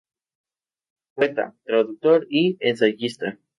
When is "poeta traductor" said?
1.13-2.25